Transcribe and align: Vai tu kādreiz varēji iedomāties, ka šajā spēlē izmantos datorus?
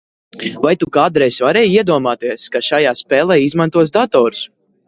Vai 0.63 0.71
tu 0.83 0.87
kādreiz 0.97 1.37
varēji 1.47 1.75
iedomāties, 1.81 2.47
ka 2.57 2.65
šajā 2.71 2.97
spēlē 3.05 3.41
izmantos 3.51 3.95
datorus? 4.01 4.43